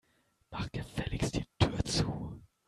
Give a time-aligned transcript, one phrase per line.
[0.51, 2.41] Mach gefälligst die Tür zu.